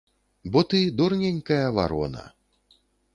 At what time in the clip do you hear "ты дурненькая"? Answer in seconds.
0.71-1.67